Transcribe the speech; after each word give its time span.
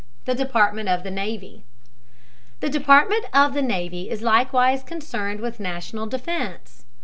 THE 0.25 0.33
DEPARTMENT 0.33 0.89
OF 0.89 1.03
THE 1.03 1.11
NAVY. 1.11 1.63
The 2.59 2.69
Department 2.69 3.25
of 3.35 3.53
the 3.53 3.61
Navy 3.61 4.09
is 4.09 4.23
likewise 4.23 4.81
concerned 4.81 5.41
with 5.41 5.59
national 5.59 6.07
defense. 6.07 6.85